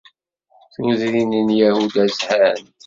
[0.73, 2.65] Tudrin n Yahuda zhant.